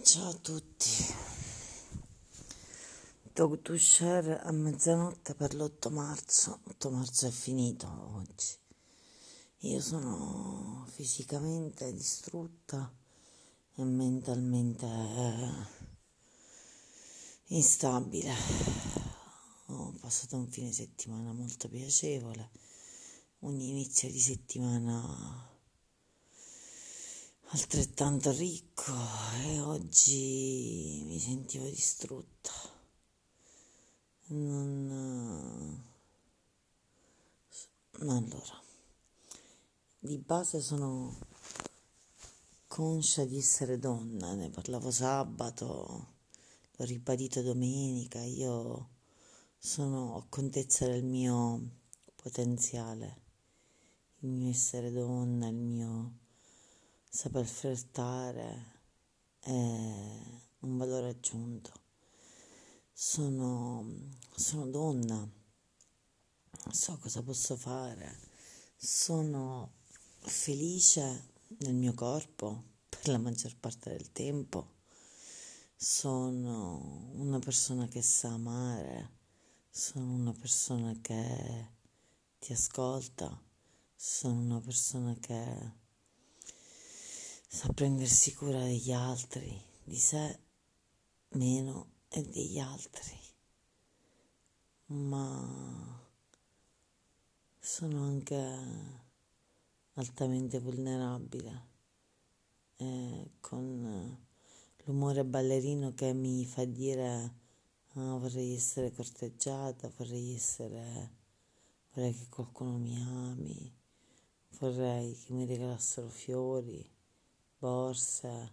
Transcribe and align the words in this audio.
Ciao 0.00 0.30
a 0.30 0.34
tutti. 0.34 0.88
Talk 3.34 3.60
to 3.60 3.76
share 3.76 4.40
a 4.40 4.50
mezzanotte 4.50 5.34
per 5.34 5.54
l'8 5.54 5.92
marzo. 5.92 6.60
8 6.64 6.90
marzo 6.90 7.26
è 7.26 7.30
finito 7.30 7.86
oggi. 8.16 8.56
Io 9.58 9.80
sono 9.82 10.86
fisicamente 10.90 11.92
distrutta 11.92 12.90
e 13.74 13.84
mentalmente 13.84 14.88
instabile. 17.48 18.32
Ho 19.66 19.92
passato 20.00 20.36
un 20.36 20.48
fine 20.48 20.72
settimana 20.72 21.34
molto 21.34 21.68
piacevole, 21.68 22.50
un 23.40 23.60
inizio 23.60 24.10
di 24.10 24.20
settimana 24.20 25.51
altrettanto 27.54 28.30
ricco 28.30 28.94
e 29.44 29.60
oggi 29.60 31.02
mi 31.04 31.18
sentivo 31.18 31.66
distrutta. 31.66 32.50
Non... 34.28 35.84
Allora, 37.98 38.62
di 39.98 40.16
base 40.16 40.62
sono 40.62 41.18
conscia 42.66 43.26
di 43.26 43.36
essere 43.36 43.78
donna, 43.78 44.32
ne 44.32 44.48
parlavo 44.48 44.90
sabato, 44.90 46.06
l'ho 46.76 46.84
ribadito 46.86 47.42
domenica, 47.42 48.22
io 48.22 48.88
sono 49.58 50.14
ho 50.14 50.26
contezza 50.30 50.86
del 50.86 51.04
mio 51.04 51.60
potenziale, 52.16 53.20
il 54.20 54.30
mio 54.30 54.48
essere 54.50 54.90
donna, 54.90 55.48
il 55.48 55.54
mio 55.54 56.20
saper 57.14 57.44
flirtare 57.44 58.80
è 59.40 59.50
un 59.50 60.76
valore 60.78 61.10
aggiunto. 61.10 61.70
Sono, 62.90 63.86
sono 64.34 64.66
donna, 64.68 65.30
so 66.70 66.96
cosa 66.96 67.22
posso 67.22 67.54
fare, 67.56 68.18
sono 68.76 69.72
felice 70.20 71.34
nel 71.58 71.74
mio 71.74 71.92
corpo 71.92 72.62
per 72.88 73.08
la 73.08 73.18
maggior 73.18 73.56
parte 73.56 73.90
del 73.90 74.10
tempo, 74.12 74.76
sono 75.76 77.10
una 77.16 77.40
persona 77.40 77.88
che 77.88 78.00
sa 78.00 78.32
amare, 78.32 79.10
sono 79.68 80.14
una 80.14 80.32
persona 80.32 80.96
che 81.02 81.68
ti 82.38 82.54
ascolta, 82.54 83.38
sono 83.94 84.40
una 84.40 84.60
persona 84.60 85.14
che 85.20 85.80
sa 87.54 87.70
prendersi 87.70 88.32
cura 88.32 88.60
degli 88.64 88.92
altri, 88.92 89.62
di 89.84 89.98
sé 89.98 90.38
meno 91.32 91.90
e 92.08 92.22
degli 92.22 92.58
altri, 92.58 93.14
ma 94.86 96.00
sono 97.58 98.04
anche 98.04 98.56
altamente 99.92 100.60
vulnerabile 100.60 101.66
e 102.76 103.32
con 103.40 104.18
l'umore 104.84 105.22
ballerino 105.22 105.92
che 105.92 106.14
mi 106.14 106.46
fa 106.46 106.64
dire 106.64 107.34
ah, 107.92 108.16
vorrei 108.16 108.54
essere 108.54 108.92
corteggiata, 108.92 109.92
vorrei 109.98 110.34
essere 110.34 111.16
vorrei 111.92 112.14
che 112.14 112.28
qualcuno 112.30 112.78
mi 112.78 112.96
ami, 112.96 113.76
vorrei 114.58 115.14
che 115.14 115.34
mi 115.34 115.44
regalassero 115.44 116.08
fiori 116.08 117.00
borse 117.62 118.52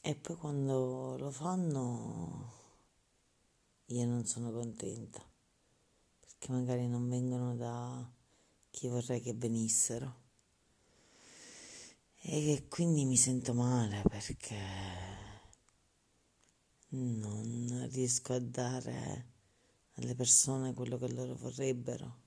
e 0.00 0.14
poi 0.14 0.36
quando 0.36 1.16
lo 1.18 1.30
fanno 1.32 2.52
io 3.86 4.06
non 4.06 4.24
sono 4.24 4.52
contenta 4.52 5.20
perché 6.20 6.52
magari 6.52 6.86
non 6.86 7.08
vengono 7.08 7.56
da 7.56 8.08
chi 8.70 8.86
vorrei 8.86 9.20
che 9.20 9.34
venissero. 9.34 10.26
E 12.20 12.66
quindi 12.68 13.04
mi 13.04 13.16
sento 13.16 13.54
male 13.54 14.02
perché 14.08 14.56
non 16.90 17.88
riesco 17.90 18.34
a 18.34 18.38
dare 18.38 19.32
alle 19.94 20.14
persone 20.14 20.74
quello 20.74 20.96
che 20.96 21.12
loro 21.12 21.34
vorrebbero. 21.34 22.20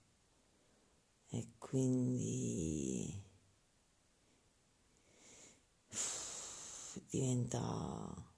E 1.29 1.53
quindi 1.57 3.29
diventa 7.11 8.31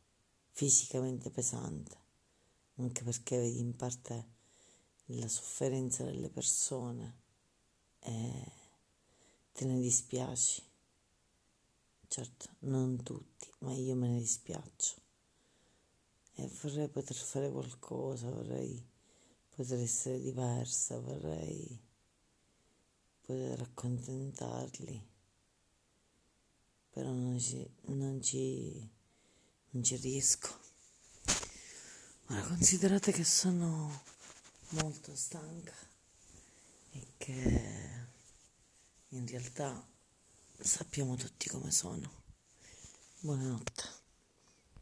fisicamente 0.49 1.29
pesante, 1.29 1.95
anche 2.77 3.03
perché 3.03 3.37
vedi 3.37 3.59
in 3.59 3.75
parte 3.75 4.31
la 5.05 5.27
sofferenza 5.27 6.03
delle 6.03 6.29
persone 6.29 7.21
e 7.99 8.51
te 9.51 9.65
ne 9.65 9.79
dispiaci. 9.79 10.63
Certo, 12.07 12.55
non 12.59 13.03
tutti, 13.03 13.51
ma 13.59 13.73
io 13.73 13.95
me 13.95 14.07
ne 14.07 14.17
dispiaccio. 14.17 15.01
E 16.33 16.47
vorrei 16.61 16.89
poter 16.89 17.15
fare 17.15 17.51
qualcosa, 17.51 18.31
vorrei 18.31 18.83
poter 19.49 19.79
essere 19.81 20.19
diversa, 20.19 20.99
vorrei 20.99 21.79
poter 23.21 23.61
accontentarli 23.61 25.11
però 26.93 27.09
non 27.09 27.39
ci, 27.39 27.67
non 27.85 28.21
ci, 28.21 28.87
non 29.71 29.83
ci 29.83 29.95
riesco. 29.95 30.61
Ora 32.27 32.41
considerate 32.43 33.11
che 33.11 33.23
sono 33.23 34.03
molto 34.69 35.15
stanca 35.15 35.73
e 36.91 37.07
che 37.17 38.07
in 39.09 39.27
realtà 39.27 39.85
sappiamo 40.59 41.15
tutti 41.15 41.49
come 41.49 41.71
sono. 41.71 42.21
Buonanotte. 43.21 44.02